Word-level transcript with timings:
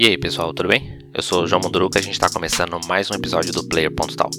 E 0.00 0.06
aí 0.06 0.16
pessoal, 0.16 0.54
tudo 0.54 0.68
bem? 0.68 0.96
Eu 1.12 1.20
sou 1.20 1.42
o 1.42 1.46
João 1.48 1.60
Munduruca 1.60 1.98
e 1.98 2.00
a 2.00 2.02
gente 2.04 2.12
está 2.12 2.30
começando 2.30 2.78
mais 2.86 3.10
um 3.10 3.14
episódio 3.14 3.52
do 3.52 3.68
Player.talk. 3.68 4.38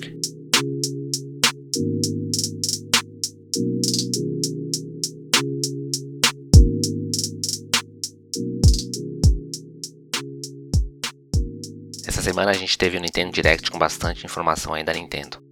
Essa 12.07 12.21
semana 12.21 12.51
a 12.51 12.53
gente 12.53 12.77
teve 12.77 12.95
o 12.95 13.01
Nintendo 13.01 13.33
Direct 13.33 13.69
com 13.69 13.77
bastante 13.77 14.25
informação 14.25 14.73
aí 14.73 14.85
da 14.85 14.93
Nintendo. 14.93 15.43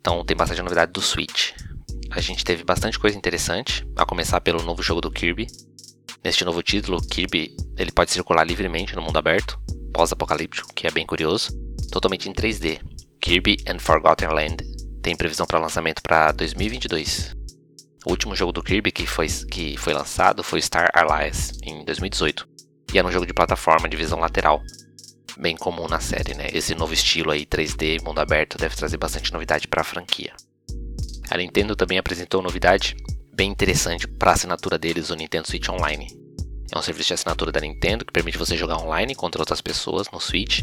Então 0.00 0.24
tem 0.24 0.36
bastante 0.36 0.62
novidade 0.62 0.90
do 0.90 1.00
Switch. 1.00 1.52
A 2.10 2.20
gente 2.20 2.44
teve 2.44 2.64
bastante 2.64 2.98
coisa 2.98 3.16
interessante, 3.16 3.86
a 3.94 4.04
começar 4.04 4.40
pelo 4.40 4.64
novo 4.64 4.82
jogo 4.82 5.00
do 5.00 5.12
Kirby, 5.12 5.46
Neste 6.24 6.42
novo 6.42 6.62
título, 6.62 7.02
Kirby 7.02 7.54
ele 7.76 7.92
pode 7.92 8.10
circular 8.10 8.44
livremente 8.44 8.96
no 8.96 9.02
mundo 9.02 9.18
aberto, 9.18 9.60
pós-apocalíptico, 9.92 10.72
que 10.74 10.86
é 10.86 10.90
bem 10.90 11.04
curioso, 11.04 11.52
totalmente 11.92 12.30
em 12.30 12.32
3D. 12.32 12.80
Kirby 13.20 13.58
and 13.68 13.78
Forgotten 13.78 14.28
Land 14.28 14.56
tem 15.02 15.14
previsão 15.14 15.44
para 15.44 15.58
lançamento 15.58 16.00
para 16.02 16.32
2022. 16.32 17.36
O 18.06 18.10
último 18.10 18.34
jogo 18.34 18.52
do 18.52 18.62
Kirby 18.62 18.90
que 18.90 19.06
foi, 19.06 19.26
que 19.28 19.76
foi 19.76 19.92
lançado 19.92 20.42
foi 20.42 20.62
Star 20.62 20.88
Allies, 20.94 21.52
em 21.62 21.84
2018, 21.84 22.48
e 22.94 22.98
era 22.98 23.06
um 23.06 23.12
jogo 23.12 23.26
de 23.26 23.34
plataforma 23.34 23.86
de 23.86 23.96
visão 23.96 24.18
lateral, 24.18 24.62
bem 25.36 25.54
comum 25.54 25.86
na 25.88 26.00
série, 26.00 26.32
né? 26.32 26.48
Esse 26.54 26.74
novo 26.74 26.94
estilo 26.94 27.32
aí 27.32 27.44
3D, 27.44 28.02
mundo 28.02 28.20
aberto, 28.20 28.56
deve 28.56 28.74
trazer 28.74 28.96
bastante 28.96 29.30
novidade 29.30 29.68
para 29.68 29.82
a 29.82 29.84
franquia. 29.84 30.32
A 31.30 31.36
Nintendo 31.36 31.76
também 31.76 31.98
apresentou 31.98 32.40
novidade 32.40 32.96
bem 33.34 33.50
interessante 33.50 34.06
para 34.06 34.30
a 34.30 34.34
assinatura 34.34 34.78
deles, 34.78 35.10
o 35.10 35.14
Nintendo 35.14 35.48
Switch 35.48 35.68
Online. 35.68 36.08
É 36.72 36.78
um 36.78 36.82
serviço 36.82 37.08
de 37.08 37.14
assinatura 37.14 37.52
da 37.52 37.60
Nintendo 37.60 38.04
que 38.04 38.12
permite 38.12 38.38
você 38.38 38.56
jogar 38.56 38.78
online 38.78 39.14
contra 39.14 39.42
outras 39.42 39.60
pessoas 39.60 40.08
no 40.12 40.20
Switch. 40.20 40.60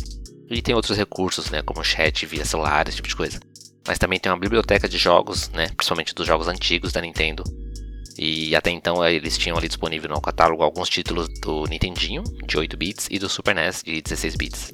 E 0.50 0.62
tem 0.62 0.76
outros 0.76 0.98
recursos, 0.98 1.50
né, 1.50 1.62
como 1.62 1.84
chat 1.84 2.26
via 2.26 2.44
celular, 2.44 2.88
esse 2.88 2.98
tipo 2.98 3.08
de 3.08 3.16
coisa. 3.16 3.40
Mas 3.88 3.98
também 3.98 4.20
tem 4.20 4.32
uma 4.32 4.38
biblioteca 4.38 4.88
de 4.88 4.98
jogos, 4.98 5.50
né, 5.50 5.68
principalmente 5.76 6.14
dos 6.14 6.28
jogos 6.28 6.48
antigos 6.48 6.92
da 6.92 7.02
Nintendo. 7.02 7.44
E 8.18 8.56
até 8.56 8.70
então 8.70 9.06
eles 9.06 9.38
tinham 9.38 9.58
ali 9.58 9.68
disponível 9.68 10.10
no 10.10 10.22
catálogo 10.22 10.64
alguns 10.64 10.90
títulos 10.90 11.28
do 11.40 11.66
Nintendinho, 11.66 12.24
de 12.46 12.58
8 12.58 12.78
bits, 12.78 13.08
e 13.10 13.18
do 13.18 13.30
Super 13.30 13.56
NES, 13.56 13.84
de 13.84 14.02
16 14.02 14.36
bits. 14.36 14.72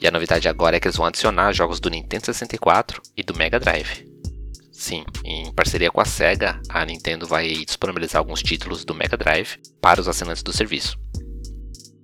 E 0.00 0.06
a 0.06 0.10
novidade 0.10 0.48
agora 0.48 0.76
é 0.76 0.80
que 0.80 0.86
eles 0.86 0.96
vão 0.96 1.06
adicionar 1.06 1.52
jogos 1.52 1.80
do 1.80 1.90
Nintendo 1.90 2.26
64 2.26 3.02
e 3.16 3.22
do 3.22 3.34
Mega 3.36 3.58
Drive. 3.58 4.09
Sim, 4.80 5.04
em 5.26 5.52
parceria 5.52 5.90
com 5.90 6.00
a 6.00 6.06
SEGA, 6.06 6.58
a 6.70 6.82
Nintendo 6.86 7.26
vai 7.26 7.66
disponibilizar 7.66 8.18
alguns 8.18 8.42
títulos 8.42 8.82
do 8.82 8.94
Mega 8.94 9.14
Drive 9.14 9.58
para 9.78 10.00
os 10.00 10.08
assinantes 10.08 10.42
do 10.42 10.54
serviço. 10.54 10.98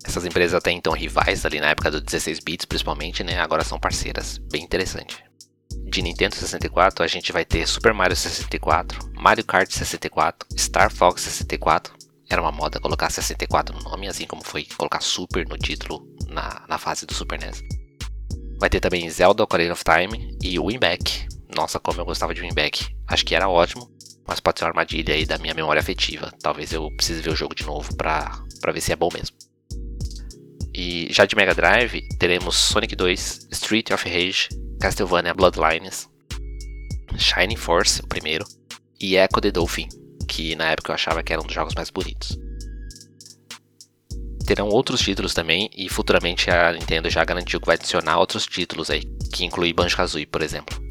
Essas 0.05 0.27
empresas 0.27 0.53
até 0.53 0.73
então 0.73 0.93
rivais 0.93 1.47
ali 1.47 1.59
na 1.59 1.71
época 1.71 1.91
do 1.91 2.03
16 2.03 2.39
bits 2.41 2.67
principalmente, 2.67 3.25
né, 3.25 3.41
agora 3.41 3.65
são 3.65 3.81
parceiras, 3.81 4.37
bem 4.53 4.63
interessante. 4.63 5.25
De 5.87 6.03
Nintendo 6.03 6.37
64 6.37 7.03
a 7.03 7.07
gente 7.09 7.33
vai 7.33 7.47
ter 7.47 7.67
Super 7.67 7.95
Mario 7.95 8.15
64, 8.15 9.11
Mario 9.15 9.47
Kart 9.47 9.71
64, 9.71 10.47
Star 10.59 10.93
Fox 10.93 11.23
64, 11.23 11.95
era 12.29 12.43
uma 12.43 12.53
moda 12.53 12.79
colocar 12.79 13.09
64 13.09 13.75
no 13.75 13.85
nome, 13.85 14.07
assim 14.07 14.27
como 14.27 14.45
foi 14.45 14.67
colocar 14.77 15.01
Super 15.01 15.49
no 15.49 15.57
título 15.57 16.07
na, 16.29 16.63
na 16.69 16.77
fase 16.77 17.07
do 17.07 17.15
Super 17.15 17.41
NES. 17.41 17.63
Vai 18.61 18.69
ter 18.69 18.81
também 18.81 19.09
Zelda 19.09 19.43
Ocarina 19.43 19.73
of 19.73 19.83
Time 19.83 20.37
e 20.43 20.59
Winback, 20.61 21.27
nossa, 21.55 21.79
como 21.79 22.01
eu 22.01 22.05
gostava 22.05 22.35
de 22.35 22.41
Winback. 22.41 22.95
Acho 23.07 23.25
que 23.25 23.35
era 23.35 23.49
ótimo, 23.49 23.91
mas 24.27 24.41
pode 24.41 24.59
ser 24.59 24.65
uma 24.65 24.71
armadilha 24.71 25.15
aí 25.15 25.25
da 25.25 25.39
minha 25.39 25.55
memória 25.55 25.81
afetiva. 25.81 26.33
Talvez 26.43 26.73
eu 26.73 26.91
precise 26.97 27.23
ver 27.23 27.31
o 27.31 27.37
jogo 27.37 27.55
de 27.55 27.65
novo 27.65 27.95
pra, 27.97 28.31
pra 28.61 28.73
ver 28.73 28.81
se 28.81 28.93
é 28.93 28.97
bom 28.97 29.09
mesmo. 29.13 29.37
E 30.75 31.09
já 31.11 31.25
de 31.25 31.35
Mega 31.35 31.55
Drive, 31.55 32.07
teremos 32.19 32.55
Sonic 32.55 32.95
2, 32.95 33.49
Street 33.53 33.91
of 33.93 34.07
Rage, 34.07 34.49
Castlevania 34.79 35.33
Bloodlines, 35.33 36.09
Shining 37.17 37.57
Force, 37.57 38.03
o 38.03 38.07
primeiro, 38.07 38.45
e 39.01 39.17
Echo 39.17 39.41
the 39.41 39.51
Dolphin, 39.51 39.89
que 40.29 40.55
na 40.55 40.71
época 40.71 40.91
eu 40.91 40.95
achava 40.95 41.23
que 41.23 41.33
era 41.33 41.41
um 41.41 41.47
dos 41.47 41.55
jogos 41.55 41.75
mais 41.75 41.89
bonitos. 41.89 42.39
Terão 44.47 44.69
outros 44.69 45.01
títulos 45.01 45.33
também, 45.33 45.71
e 45.75 45.89
futuramente 45.89 46.51
a 46.51 46.73
Nintendo 46.73 47.09
já 47.09 47.25
garantiu 47.25 47.59
que 47.59 47.67
vai 47.67 47.77
adicionar 47.77 48.19
outros 48.19 48.47
títulos 48.47 48.91
aí, 48.91 49.03
que 49.33 49.47
inclui 49.47 49.73
Banjo-Kazooie, 49.73 50.27
por 50.27 50.43
exemplo. 50.43 50.86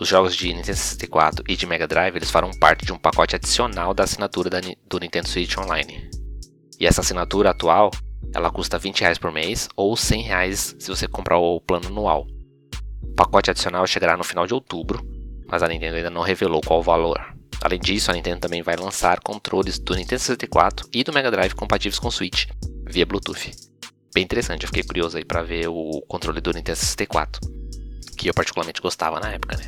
Os 0.00 0.06
jogos 0.06 0.36
de 0.36 0.46
Nintendo 0.46 0.76
64 0.76 1.44
e 1.48 1.56
de 1.56 1.66
Mega 1.66 1.88
Drive 1.88 2.14
eles 2.14 2.30
farão 2.30 2.52
parte 2.52 2.86
de 2.86 2.92
um 2.92 2.98
pacote 2.98 3.34
adicional 3.34 3.92
da 3.92 4.04
assinatura 4.04 4.48
da, 4.48 4.60
do 4.86 5.00
Nintendo 5.00 5.26
Switch 5.26 5.58
Online. 5.58 6.08
E 6.78 6.86
essa 6.86 7.00
assinatura 7.00 7.50
atual, 7.50 7.90
ela 8.32 8.48
custa 8.48 8.78
20 8.78 9.00
reais 9.00 9.18
por 9.18 9.32
mês 9.32 9.68
ou 9.74 9.96
100 9.96 10.22
reais 10.22 10.76
se 10.78 10.88
você 10.88 11.08
comprar 11.08 11.38
o 11.38 11.60
plano 11.60 11.88
anual. 11.88 12.28
O 13.02 13.14
pacote 13.16 13.50
adicional 13.50 13.84
chegará 13.88 14.16
no 14.16 14.22
final 14.22 14.46
de 14.46 14.54
outubro, 14.54 15.04
mas 15.48 15.64
a 15.64 15.68
Nintendo 15.68 15.96
ainda 15.96 16.10
não 16.10 16.22
revelou 16.22 16.60
qual 16.60 16.78
o 16.78 16.84
valor. 16.84 17.34
Além 17.60 17.80
disso, 17.80 18.12
a 18.12 18.14
Nintendo 18.14 18.38
também 18.38 18.62
vai 18.62 18.76
lançar 18.76 19.18
controles 19.18 19.80
do 19.80 19.96
Nintendo 19.96 20.20
64 20.20 20.88
e 20.92 21.02
do 21.02 21.12
Mega 21.12 21.28
Drive 21.28 21.54
compatíveis 21.54 21.98
com 21.98 22.06
o 22.06 22.12
Switch 22.12 22.46
via 22.86 23.04
Bluetooth. 23.04 23.50
Bem 24.14 24.22
interessante, 24.22 24.62
eu 24.62 24.68
fiquei 24.68 24.84
curioso 24.84 25.16
aí 25.16 25.24
para 25.24 25.42
ver 25.42 25.66
o 25.66 26.00
controle 26.06 26.40
do 26.40 26.52
Nintendo 26.52 26.78
64, 26.78 27.40
que 28.16 28.30
eu 28.30 28.34
particularmente 28.34 28.80
gostava 28.80 29.18
na 29.18 29.32
época, 29.32 29.56
né? 29.56 29.66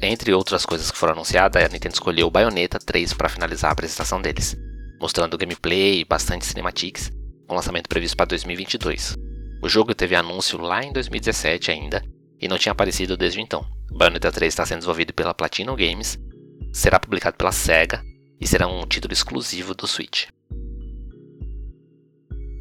Entre 0.00 0.32
outras 0.34 0.66
coisas 0.66 0.90
que 0.90 0.98
foram 0.98 1.14
anunciadas, 1.14 1.64
a 1.64 1.68
Nintendo 1.68 1.94
escolheu 1.94 2.30
Bayonetta 2.30 2.78
3 2.78 3.14
para 3.14 3.30
finalizar 3.30 3.70
a 3.70 3.72
apresentação 3.72 4.20
deles, 4.20 4.54
mostrando 5.00 5.38
gameplay 5.38 6.00
e 6.00 6.04
bastante 6.04 6.44
cinematics, 6.44 7.10
com 7.46 7.54
lançamento 7.54 7.88
previsto 7.88 8.16
para 8.16 8.26
2022. 8.26 9.16
O 9.62 9.68
jogo 9.68 9.94
teve 9.94 10.14
anúncio 10.14 10.60
lá 10.60 10.84
em 10.84 10.92
2017 10.92 11.70
ainda 11.70 12.04
e 12.38 12.46
não 12.46 12.58
tinha 12.58 12.72
aparecido 12.72 13.16
desde 13.16 13.40
então. 13.40 13.66
Bayonetta 13.90 14.30
3 14.30 14.52
está 14.52 14.66
sendo 14.66 14.80
desenvolvido 14.80 15.14
pela 15.14 15.32
Platinum 15.32 15.74
Games, 15.74 16.18
será 16.72 17.00
publicado 17.00 17.38
pela 17.38 17.50
SEGA 17.50 18.04
e 18.38 18.46
será 18.46 18.66
um 18.66 18.86
título 18.86 19.14
exclusivo 19.14 19.74
do 19.74 19.86
Switch. 19.86 20.26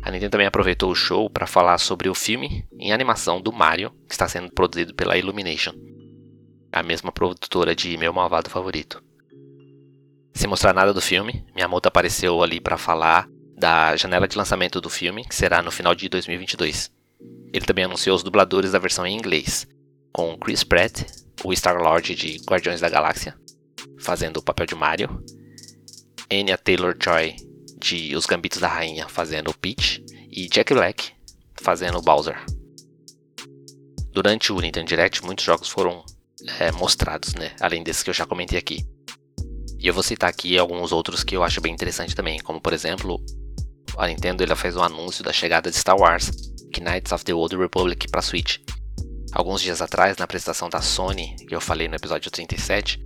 A 0.01 0.09
Nintendo 0.09 0.31
também 0.31 0.47
aproveitou 0.47 0.89
o 0.89 0.95
show 0.95 1.29
para 1.29 1.47
falar 1.47 1.79
sobre 1.79 2.07
o 2.07 2.15
filme 2.15 2.65
em 2.79 2.93
animação 2.93 3.41
do 3.41 3.51
Mario, 3.51 3.91
que 4.07 4.13
está 4.13 4.25
sendo 4.29 4.51
produzido 4.51 4.93
pela 4.93 5.17
Illumination 5.17 5.73
a 6.75 6.83
mesma 6.83 7.09
produtora 7.09 7.73
de 7.73 7.97
Meu 7.97 8.11
Malvado 8.11 8.49
Favorito. 8.49 9.01
Sem 10.33 10.49
mostrar 10.49 10.73
nada 10.73 10.93
do 10.93 10.99
filme, 10.99 11.45
Miyamoto 11.55 11.87
apareceu 11.87 12.43
ali 12.43 12.59
para 12.59 12.77
falar 12.77 13.29
da 13.57 13.95
janela 13.95 14.27
de 14.27 14.37
lançamento 14.37 14.81
do 14.81 14.89
filme, 14.89 15.23
que 15.23 15.33
será 15.33 15.61
no 15.61 15.71
final 15.71 15.95
de 15.95 16.09
2022. 16.09 16.91
Ele 17.53 17.65
também 17.65 17.85
anunciou 17.85 18.13
os 18.13 18.23
dubladores 18.23 18.73
da 18.73 18.79
versão 18.79 19.07
em 19.07 19.15
inglês, 19.15 19.65
com 20.11 20.37
Chris 20.37 20.65
Pratt, 20.65 21.03
o 21.45 21.53
Star-Lord 21.53 22.13
de 22.13 22.41
Guardiões 22.45 22.81
da 22.81 22.89
Galáxia, 22.89 23.39
fazendo 23.97 24.37
o 24.37 24.43
papel 24.43 24.65
de 24.65 24.75
Mario, 24.75 25.23
Anya 26.29 26.57
Taylor-Joy 26.57 27.37
de 27.79 28.13
Os 28.17 28.25
Gambitos 28.25 28.59
da 28.59 28.67
Rainha, 28.67 29.07
fazendo 29.07 29.49
o 29.49 29.57
Peach, 29.57 30.03
e 30.29 30.49
Jack 30.49 30.73
Black 30.73 31.13
fazendo 31.55 31.99
o 31.99 32.01
Bowser. 32.01 32.37
Durante 34.11 34.51
o 34.51 34.59
Nintendo 34.59 34.87
Direct, 34.87 35.23
muitos 35.23 35.45
jogos 35.45 35.69
foram 35.69 36.03
é, 36.59 36.71
mostrados, 36.71 37.33
né? 37.35 37.51
Além 37.59 37.83
desses 37.83 38.03
que 38.03 38.09
eu 38.09 38.13
já 38.13 38.25
comentei 38.25 38.57
aqui. 38.57 38.85
E 39.79 39.87
eu 39.87 39.93
vou 39.93 40.03
citar 40.03 40.29
aqui 40.29 40.57
alguns 40.57 40.91
outros 40.91 41.23
que 41.23 41.35
eu 41.35 41.43
acho 41.43 41.61
bem 41.61 41.73
interessante 41.73 42.15
também, 42.15 42.39
como 42.39 42.59
por 42.59 42.73
exemplo, 42.73 43.23
a 43.97 44.07
Nintendo 44.07 44.43
ela 44.43 44.55
fez 44.55 44.75
um 44.75 44.83
anúncio 44.83 45.23
da 45.23 45.31
chegada 45.31 45.69
de 45.69 45.77
Star 45.77 45.97
Wars, 45.97 46.31
Knights 46.79 47.11
of 47.11 47.23
the 47.23 47.33
Old 47.33 47.55
Republic 47.55 48.07
para 48.09 48.21
Switch. 48.21 48.59
Alguns 49.31 49.61
dias 49.61 49.81
atrás, 49.81 50.17
na 50.17 50.25
apresentação 50.25 50.69
da 50.69 50.81
Sony, 50.81 51.35
que 51.47 51.53
eu 51.55 51.61
falei 51.61 51.87
no 51.87 51.95
episódio 51.95 52.31
37, 52.31 52.99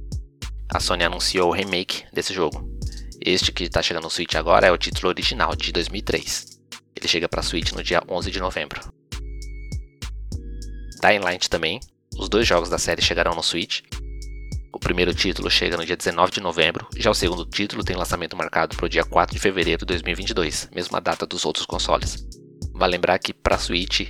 a 0.70 0.80
Sony 0.80 1.04
anunciou 1.04 1.50
o 1.50 1.54
remake 1.54 2.04
desse 2.14 2.34
jogo. 2.34 2.70
Este 3.20 3.52
que 3.52 3.66
está 3.66 3.82
chegando 3.82 4.04
no 4.04 4.10
Switch 4.10 4.36
agora 4.36 4.68
é 4.68 4.72
o 4.72 4.78
título 4.78 5.10
original 5.10 5.56
de 5.56 5.72
2003. 5.72 6.60
Ele 6.96 7.08
chega 7.08 7.28
para 7.28 7.42
Switch 7.42 7.72
no 7.72 7.84
dia 7.84 8.02
11 8.08 8.32
de 8.32 8.40
novembro. 8.40 8.82
Dying 11.02 11.20
Light 11.20 11.50
também, 11.50 11.80
os 12.20 12.28
dois 12.28 12.46
jogos 12.46 12.70
da 12.70 12.78
série 12.78 13.02
chegarão 13.02 13.34
no 13.34 13.42
Switch. 13.42 13.82
O 14.74 14.80
primeiro 14.80 15.14
título 15.14 15.50
chega 15.50 15.78
no 15.78 15.86
dia 15.86 15.96
19 15.96 16.34
de 16.34 16.42
novembro, 16.42 16.88
já 16.98 17.10
o 17.10 17.14
segundo 17.14 17.46
título 17.46 17.84
tem 17.84 17.96
lançamento 17.96 18.36
marcado 18.36 18.76
para 18.76 18.86
o 18.86 18.90
dia 18.90 19.06
4 19.06 19.34
de 19.34 19.42
fevereiro 19.42 19.80
de 19.80 19.86
2022, 19.86 20.70
mesma 20.76 21.00
data 21.00 21.26
dos 21.26 21.46
outros 21.46 21.66
consoles. 21.66 22.28
Vale 22.74 22.92
lembrar 22.92 23.18
que 23.20 23.34
para 23.34 23.58
Switch, 23.58 24.10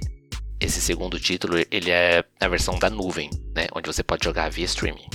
esse 0.60 0.82
segundo 0.82 1.20
título 1.20 1.56
ele 1.72 1.92
é 1.92 2.24
a 2.40 2.48
versão 2.48 2.78
da 2.80 2.90
nuvem, 2.90 3.30
né, 3.56 3.68
onde 3.74 3.88
você 3.88 4.04
pode 4.04 4.26
jogar 4.26 4.50
via 4.50 4.66
streaming. 4.66 5.08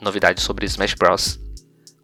Novidade 0.00 0.42
sobre 0.42 0.66
Smash 0.66 0.94
Bros. 0.94 1.40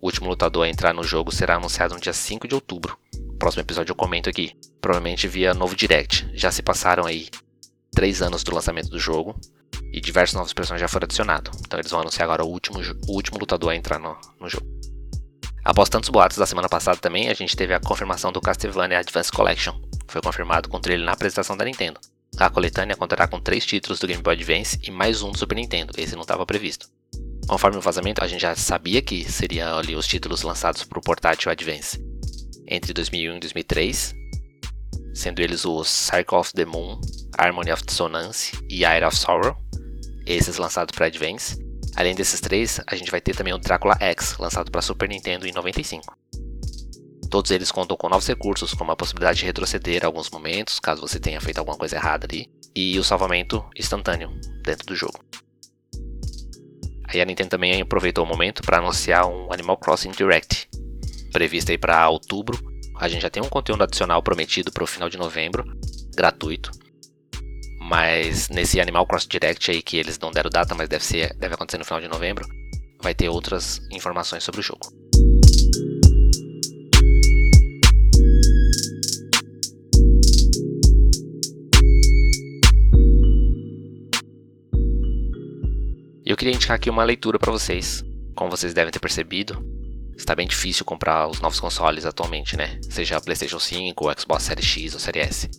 O 0.01 0.07
último 0.07 0.31
lutador 0.31 0.65
a 0.65 0.71
entrar 0.71 0.95
no 0.95 1.05
jogo 1.05 1.31
será 1.31 1.57
anunciado 1.57 1.95
no 1.95 2.01
dia 2.01 2.15
5 2.15 2.49
de 2.49 2.55
outubro. 2.55 2.99
Próximo 3.39 3.61
episódio 3.61 3.93
eu 3.93 3.97
comento 3.97 4.31
aqui, 4.31 4.55
provavelmente 4.81 5.29
via 5.29 5.53
novo 5.53 5.77
direct. 5.77 6.27
Já 6.33 6.51
se 6.51 6.63
passaram 6.63 7.07
aí 7.07 7.29
três 8.01 8.23
anos 8.23 8.43
do 8.43 8.55
lançamento 8.55 8.89
do 8.89 8.99
jogo 8.99 9.39
e 9.93 10.01
diversos 10.01 10.35
novos 10.35 10.55
personagens 10.55 10.81
já 10.81 10.89
foram 10.89 11.05
adicionados. 11.05 11.53
Então 11.61 11.79
eles 11.79 11.91
vão 11.91 12.01
anunciar 12.01 12.25
agora 12.25 12.43
o 12.43 12.49
último, 12.49 12.81
o 13.07 13.13
último 13.13 13.39
lutador 13.39 13.73
a 13.73 13.77
entrar 13.77 13.99
no, 13.99 14.17
no 14.41 14.49
jogo. 14.49 14.67
Após 15.63 15.91
tantos 15.91 16.09
boatos 16.09 16.39
da 16.39 16.47
semana 16.47 16.67
passada 16.67 16.97
também, 16.97 17.29
a 17.29 17.35
gente 17.35 17.55
teve 17.55 17.75
a 17.75 17.79
confirmação 17.79 18.33
do 18.33 18.41
Castlevania 18.41 19.01
Advance 19.01 19.31
Collection. 19.31 19.79
Foi 20.09 20.23
confirmado 20.23 20.67
com 20.67 20.79
o 20.79 20.81
trailer 20.81 21.05
na 21.05 21.13
apresentação 21.13 21.55
da 21.59 21.67
Nintendo. 21.67 22.01
A 22.39 22.49
coletânea 22.49 22.97
contará 22.97 23.29
com 23.29 23.39
três 23.39 23.67
títulos 23.67 23.99
do 23.99 24.07
Game 24.07 24.23
Boy 24.23 24.33
Advance 24.33 24.79
e 24.83 24.91
mais 24.91 25.21
um 25.21 25.31
do 25.31 25.37
Super 25.37 25.57
Nintendo, 25.57 25.93
esse 25.99 26.15
não 26.15 26.23
estava 26.23 26.47
previsto. 26.47 26.89
Conforme 27.47 27.77
o 27.77 27.83
vazamento, 27.83 28.25
a 28.25 28.27
gente 28.27 28.41
já 28.41 28.57
sabia 28.57 29.03
que 29.03 29.31
seriam 29.31 29.77
ali 29.77 29.95
os 29.95 30.07
títulos 30.07 30.41
lançados 30.41 30.85
para 30.85 30.99
o 30.99 31.03
portátil 31.03 31.51
Advance 31.51 32.03
entre 32.67 32.95
2001 32.95 33.37
e 33.37 33.41
2003, 33.41 34.15
sendo 35.21 35.41
eles 35.41 35.67
o 35.67 35.85
Circle 35.85 36.39
of 36.39 36.53
the 36.55 36.65
Moon, 36.65 36.99
Harmony 37.37 37.71
of 37.71 37.85
Dissonance 37.85 38.53
e 38.71 38.85
Eye 38.85 39.05
of 39.05 39.15
Sorrow, 39.15 39.55
esses 40.25 40.57
lançados 40.57 40.97
para 40.97 41.07
Advance. 41.07 41.59
Além 41.95 42.15
desses 42.15 42.41
três, 42.41 42.81
a 42.87 42.97
gente 42.97 43.11
vai 43.11 43.21
ter 43.21 43.37
também 43.37 43.53
o 43.53 43.59
Drácula 43.59 43.95
X, 44.01 44.39
lançado 44.39 44.71
para 44.71 44.81
Super 44.81 45.09
Nintendo 45.11 45.47
em 45.47 45.53
95. 45.53 46.17
Todos 47.29 47.51
eles 47.51 47.71
contam 47.71 47.99
com 47.99 48.09
novos 48.09 48.27
recursos, 48.27 48.73
como 48.73 48.93
a 48.93 48.97
possibilidade 48.97 49.41
de 49.41 49.45
retroceder 49.45 50.07
alguns 50.07 50.31
momentos, 50.31 50.81
caso 50.81 51.03
você 51.03 51.21
tenha 51.21 51.41
feito 51.41 51.59
alguma 51.59 51.77
coisa 51.77 51.97
errada 51.97 52.27
ali, 52.27 52.51
e 52.75 52.99
o 52.99 53.05
salvamento 53.05 53.63
instantâneo 53.77 54.31
dentro 54.65 54.87
do 54.87 54.97
jogo. 54.97 55.21
Aí 57.05 57.21
a 57.21 57.25
Nintendo 57.27 57.51
também 57.51 57.79
aproveitou 57.79 58.25
o 58.25 58.27
momento 58.27 58.63
para 58.63 58.79
anunciar 58.79 59.27
um 59.27 59.53
Animal 59.53 59.77
Crossing 59.77 60.13
Direct, 60.13 60.67
previsto 61.31 61.71
aí 61.71 61.77
para 61.77 62.09
outubro. 62.09 62.70
A 63.01 63.09
gente 63.09 63.23
já 63.23 63.31
tem 63.31 63.43
um 63.43 63.49
conteúdo 63.49 63.83
adicional 63.83 64.23
prometido 64.23 64.71
para 64.71 64.85
o 64.85 64.87
final 64.87 65.09
de 65.09 65.17
novembro, 65.17 65.65
gratuito. 66.15 66.71
Mas 67.81 68.51
nesse 68.51 68.79
Animal 68.79 69.07
Crossing 69.07 69.27
Direct 69.27 69.71
aí 69.71 69.81
que 69.81 69.97
eles 69.97 70.19
não 70.19 70.31
deram 70.31 70.51
data, 70.51 70.75
mas 70.75 70.87
deve 70.87 71.03
ser 71.03 71.35
deve 71.39 71.55
acontecer 71.55 71.79
no 71.79 71.85
final 71.87 71.99
de 71.99 72.09
novembro, 72.09 72.47
vai 73.01 73.15
ter 73.15 73.31
outras 73.31 73.81
informações 73.91 74.45
sobre 74.45 74.61
o 74.61 74.63
jogo. 74.63 74.93
Eu 86.27 86.37
queria 86.37 86.55
indicar 86.55 86.77
aqui 86.77 86.91
uma 86.91 87.03
leitura 87.03 87.39
para 87.39 87.51
vocês. 87.51 88.05
Como 88.37 88.51
vocês 88.51 88.75
devem 88.75 88.93
ter 88.93 89.01
percebido, 89.01 89.80
está 90.21 90.35
bem 90.35 90.47
difícil 90.47 90.85
comprar 90.85 91.29
os 91.29 91.41
novos 91.41 91.59
consoles 91.61 92.05
atualmente, 92.05 92.57
né? 92.57 92.79
Seja 92.89 93.21
PlayStation 93.21 93.59
5, 93.59 94.05
ou 94.05 94.15
Xbox 94.19 94.45
Series 94.45 94.67
X 94.67 94.95
ou 94.95 95.01
Series 95.01 95.27
S. 95.27 95.51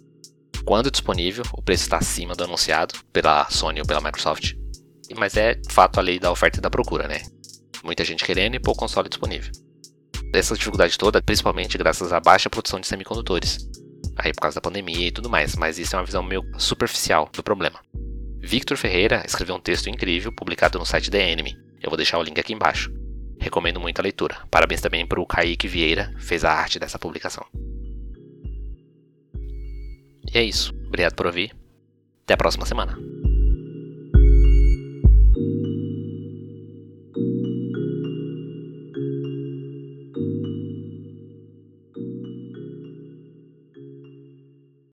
Quando 0.66 0.92
disponível, 0.92 1.44
o 1.54 1.62
preço 1.62 1.84
está 1.84 1.98
acima 1.98 2.36
do 2.36 2.44
anunciado 2.44 2.94
pela 3.12 3.50
Sony 3.50 3.80
ou 3.80 3.86
pela 3.86 4.02
Microsoft. 4.02 4.54
Mas 5.18 5.36
é 5.36 5.60
fato 5.70 6.00
a 6.00 6.02
lei 6.02 6.20
da 6.20 6.32
oferta 6.32 6.60
e 6.60 6.62
da 6.62 6.70
procura, 6.70 7.08
né? 7.08 7.22
Muita 7.84 8.06
gente 8.06 8.24
querendo 8.24 8.56
e 8.56 8.60
pouco 8.60 8.80
console 8.80 9.10
disponível. 9.10 9.52
Essa 10.34 10.56
dificuldade 10.56 10.98
toda, 10.98 11.22
principalmente 11.22 11.78
graças 11.78 12.14
à 12.14 12.20
baixa 12.20 12.50
produção 12.50 12.80
de 12.80 12.88
semicondutores. 12.88 13.68
Aí 14.16 14.32
por 14.32 14.42
causa 14.42 14.56
da 14.56 14.62
pandemia 14.62 15.08
e 15.08 15.12
tudo 15.12 15.30
mais, 15.30 15.56
mas 15.56 15.80
isso 15.80 15.96
é 15.96 16.00
uma 16.00 16.06
visão 16.06 16.24
meio 16.24 16.44
superficial 16.58 17.30
do 17.34 17.44
problema. 17.44 17.80
Victor 18.40 18.78
Ferreira 18.78 19.24
escreveu 19.26 19.56
um 19.56 19.60
texto 19.60 19.90
incrível 19.90 20.32
publicado 20.34 20.80
no 20.80 20.86
site 20.86 21.12
The 21.12 21.32
Enemy. 21.32 21.56
Eu 21.82 21.90
vou 21.90 21.98
deixar 21.98 22.18
o 22.18 22.24
link 22.24 22.40
aqui 22.40 22.54
embaixo. 22.54 22.92
Recomendo 23.42 23.80
muito 23.80 23.98
a 24.00 24.04
leitura. 24.04 24.38
Parabéns 24.52 24.82
também 24.82 25.06
para 25.06 25.20
o 25.20 25.26
Kaique 25.26 25.68
Vieira, 25.68 26.14
fez 26.20 26.46
a 26.46 26.54
arte 26.54 26.78
dessa 26.78 27.00
publicação. 27.00 27.44
E 30.32 30.38
é 30.38 30.44
isso. 30.44 30.72
Obrigado 30.86 31.16
por 31.16 31.26
ouvir. 31.26 31.52
Até 32.24 32.36
a 32.36 32.38
próxima 32.38 32.68
semana. 32.68 32.96